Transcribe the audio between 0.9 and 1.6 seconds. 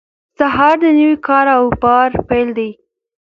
نوي کار